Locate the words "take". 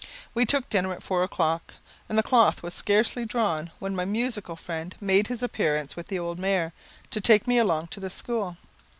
7.21-7.45